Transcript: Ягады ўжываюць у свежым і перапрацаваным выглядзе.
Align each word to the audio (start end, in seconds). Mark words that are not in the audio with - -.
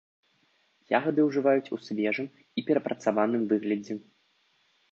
Ягады 0.99 1.21
ўжываюць 1.25 1.71
у 1.77 1.79
свежым 1.89 2.27
і 2.61 2.65
перапрацаваным 2.69 3.47
выглядзе. 3.53 4.01